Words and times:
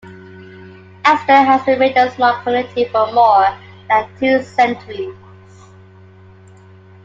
Exton 1.05 1.45
has 1.45 1.67
remained 1.67 1.95
a 1.95 2.09
small 2.15 2.41
community 2.41 2.85
for 2.85 3.13
more 3.13 3.55
than 3.87 4.09
two 4.19 4.41
centuries. 4.41 5.13